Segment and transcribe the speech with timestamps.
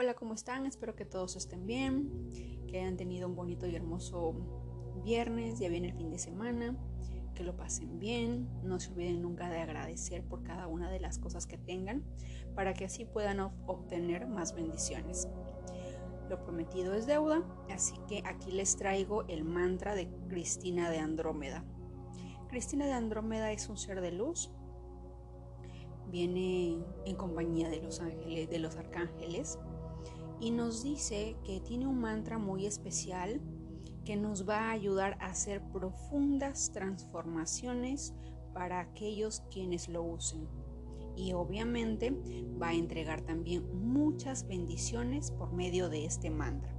[0.00, 0.64] Hola, ¿cómo están?
[0.64, 2.30] Espero que todos estén bien,
[2.68, 4.32] que hayan tenido un bonito y hermoso
[5.02, 6.76] viernes, ya viene el fin de semana,
[7.34, 11.18] que lo pasen bien, no se olviden nunca de agradecer por cada una de las
[11.18, 12.04] cosas que tengan
[12.54, 15.26] para que así puedan obtener más bendiciones.
[16.30, 21.64] Lo prometido es deuda, así que aquí les traigo el mantra de Cristina de Andrómeda.
[22.48, 24.52] Cristina de Andrómeda es un ser de luz,
[26.06, 29.58] viene en compañía de los ángeles, de los arcángeles,
[30.40, 33.40] y nos dice que tiene un mantra muy especial
[34.04, 38.14] que nos va a ayudar a hacer profundas transformaciones
[38.54, 40.48] para aquellos quienes lo usen.
[41.16, 42.12] Y obviamente
[42.60, 46.72] va a entregar también muchas bendiciones por medio de este mantra.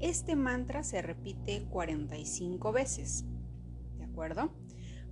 [0.00, 3.26] Este mantra se repite 45 veces,
[3.98, 4.52] ¿de acuerdo?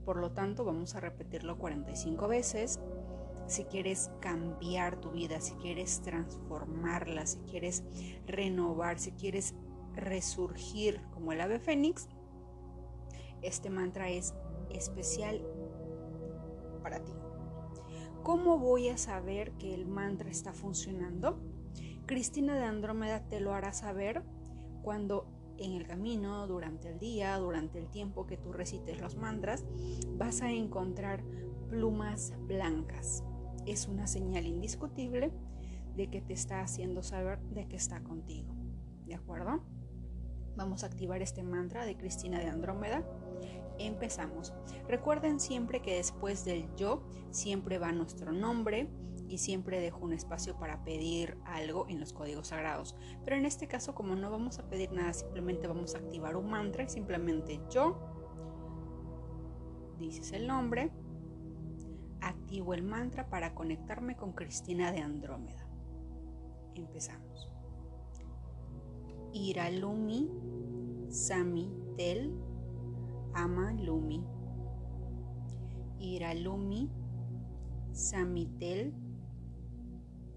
[0.04, 2.80] Por lo tanto, vamos a repetirlo 45 veces
[3.46, 7.84] si quieres cambiar tu vida, si quieres transformarla, si quieres
[8.26, 9.54] renovar, si quieres
[9.94, 12.08] resurgir como el ave fénix,
[13.42, 14.34] este mantra es
[14.70, 15.42] especial
[16.82, 17.12] para ti.
[18.22, 21.38] ¿Cómo voy a saber que el mantra está funcionando?
[22.06, 24.24] Cristina de Andrómeda te lo hará saber
[24.82, 25.26] cuando
[25.58, 29.64] en el camino, durante el día, durante el tiempo que tú recites los mantras,
[30.16, 31.22] vas a encontrar
[31.68, 33.24] plumas blancas
[33.66, 35.32] es una señal indiscutible
[35.96, 38.54] de que te está haciendo saber de que está contigo.
[39.06, 39.62] ¿De acuerdo?
[40.56, 43.04] Vamos a activar este mantra de Cristina de Andrómeda.
[43.78, 44.54] Empezamos.
[44.88, 48.88] Recuerden siempre que después del yo siempre va nuestro nombre
[49.28, 52.94] y siempre dejo un espacio para pedir algo en los códigos sagrados.
[53.24, 56.48] Pero en este caso, como no vamos a pedir nada, simplemente vamos a activar un
[56.48, 57.98] mantra y simplemente yo,
[59.98, 60.90] dices el nombre,
[62.28, 65.66] activo el mantra para conectarme con Cristina de Andrómeda.
[66.74, 67.48] Empezamos.
[69.32, 70.30] Iralumi
[71.08, 72.32] Sami Tel
[73.34, 74.24] Ama Lumi.
[76.00, 76.90] Iralumi
[77.92, 78.92] Samitel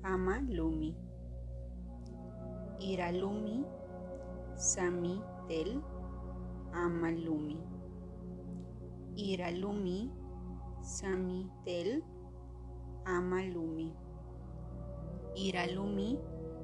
[0.03, 0.95] Ama Lumi.
[2.79, 3.65] Iralumi
[4.55, 5.81] Samitel
[6.73, 7.57] Ama Lumi.
[9.15, 10.18] Iralumi
[10.89, 12.01] Samitel
[13.05, 13.93] Amalumi.
[15.37, 16.17] Iralumi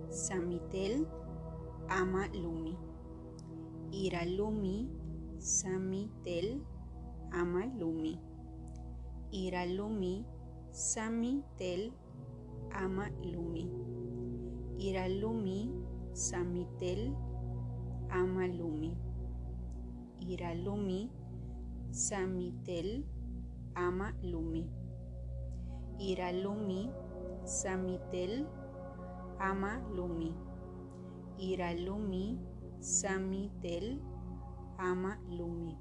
[0.09, 1.06] Samitel
[1.88, 2.74] Amalumi.
[3.94, 4.90] Iralumi
[5.38, 6.47] Samitel
[7.40, 8.18] Amalumi.
[9.31, 10.25] Iralumi
[10.74, 11.92] Samitel
[12.74, 13.66] Amalumi.
[14.81, 15.59] Iralumi
[16.13, 17.13] Samitel
[18.09, 18.92] Amalumi.
[20.25, 21.09] Iralumi
[21.92, 23.06] Samitel
[23.75, 24.63] ama Lumi.
[26.00, 26.90] Iralumi
[27.46, 28.46] Samitel
[29.40, 30.31] ama Lumi.
[31.40, 32.40] Iralumi
[32.80, 34.00] Samitel
[34.80, 35.75] ama Lumi.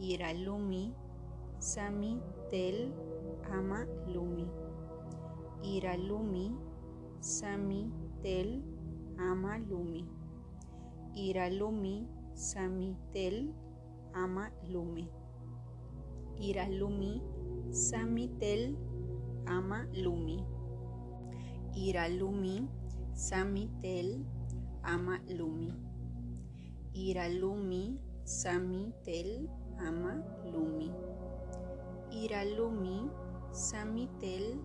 [0.00, 0.92] Iralumi
[1.58, 2.92] Samitel
[3.50, 4.46] ama Lumi.
[5.64, 6.46] Iralumi
[7.20, 8.62] Samitel
[9.18, 10.04] ama Lumi.
[11.16, 13.50] Iralumi Samitel
[14.14, 15.17] ama Lumi.
[16.40, 17.18] Iralumi
[17.74, 18.76] Samitel
[19.46, 20.38] Ama Lumi.
[21.74, 22.68] Iralumi
[23.14, 24.22] Samitel
[24.84, 25.74] Ama Lumi.
[26.94, 29.48] Iralumi Samitel
[29.82, 30.22] Ama
[30.52, 30.90] Lumi.
[32.14, 33.10] Iralumi
[33.52, 34.58] Samitel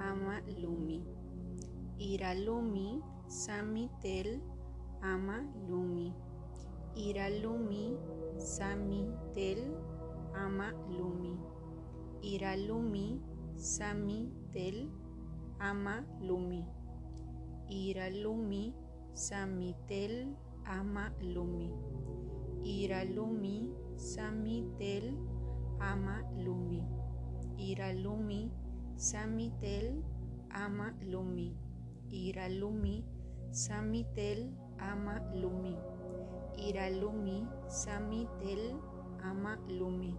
[0.00, 1.00] Ama Lumi.
[2.00, 4.40] Iralumi Samitel
[5.02, 6.12] Ama Lumi.
[6.96, 7.92] Iralumi
[8.40, 9.60] Samitel
[10.34, 11.34] ama lumi.
[12.22, 13.20] Iralumi
[13.56, 14.88] sami tel
[15.60, 16.62] ama lumi.
[17.70, 18.74] Iralumi
[19.14, 20.34] samitel
[20.66, 21.70] ama lumi.
[22.64, 25.14] Iralumi samitel
[25.80, 26.82] ama lumi.
[27.58, 28.50] Iralumi
[28.96, 30.02] samitel
[30.60, 31.52] ama lumi.
[32.10, 33.04] Iralumi
[33.46, 34.50] samitel
[34.80, 35.74] ama lumi.
[36.54, 37.34] Iralumi samitel ama lumi.
[37.34, 38.62] Iralumi samitel
[39.22, 40.14] ama lumi.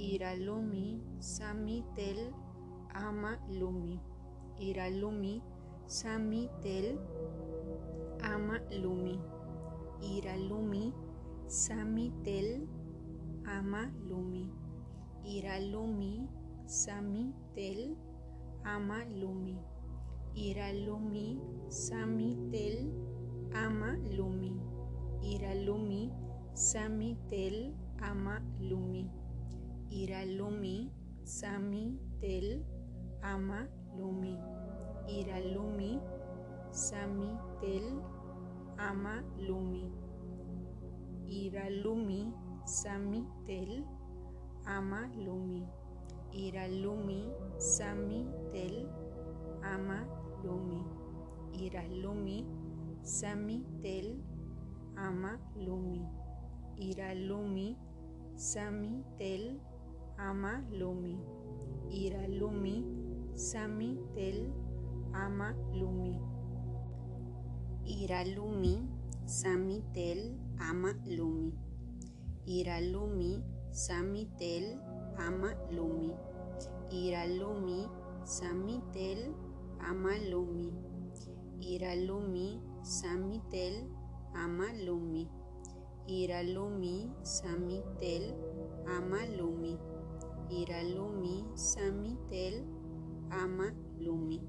[0.00, 2.32] Iralumi Samitel
[2.96, 4.00] Amalumi.
[4.58, 5.42] Iralumi
[5.86, 6.96] Samitel
[8.24, 9.20] Amalumi.
[10.00, 10.84] Iralumi
[11.46, 12.64] Samitel
[13.44, 14.48] Amalumi.
[15.28, 16.12] Iralumi
[16.64, 17.92] Samitel
[18.64, 19.56] Amalumi.
[20.34, 21.28] Iralumi
[21.68, 22.88] Samitel
[23.52, 24.56] Amalumi.
[25.20, 26.02] Iralumi
[26.54, 29.19] Samitel ama lumi.
[29.90, 30.90] Iralumi
[31.24, 32.62] sami tel
[33.22, 33.66] ama
[33.98, 34.38] lumi.
[35.10, 35.98] Iralumi
[36.70, 37.98] Samitel,
[38.78, 39.90] Ama Lumi.
[41.26, 42.30] Iralumi,
[42.64, 43.82] Samitel,
[44.66, 45.66] Ama Lumi.
[46.32, 47.26] Iralumi,
[47.58, 48.86] Samitel,
[49.66, 50.06] Ama
[50.46, 50.86] Lumi.
[51.58, 52.46] Iralumi,
[53.02, 54.14] Samitel,
[54.96, 56.06] Ama Lumi.
[56.78, 57.74] Iralumi,
[58.36, 59.58] Samitel,
[60.20, 61.16] Ama Lumi,
[61.88, 62.84] Ira Lumi,
[63.34, 64.52] Sami Tel.
[65.16, 66.12] Ama Lumi.
[67.88, 68.74] Ira Lumi,
[69.26, 70.36] Sami Tel.
[70.60, 71.50] Ama Lumi.
[72.46, 73.40] Ira Lumi,
[73.72, 74.76] Sami Tel.
[75.16, 76.12] Ama Lumi.
[76.92, 77.88] Ira Lumi,
[78.24, 79.32] Sami Tel.
[79.80, 80.68] Ama Lumi.
[81.64, 83.88] Ira Lumi, Sami Tel.
[84.36, 85.24] Ama Lumi.
[86.10, 88.34] Ira Lumi, samitel
[88.86, 89.78] Ama Lumi.
[90.60, 92.64] Iralumi, Samitel,
[93.30, 94.40] Ama Lumi.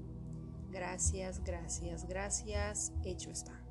[0.70, 2.92] Gracias, gracias, gracias.
[3.04, 3.61] Hecho está.